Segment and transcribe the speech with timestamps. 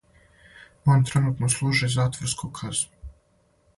[0.83, 2.89] Он тренутно служи затворску казну.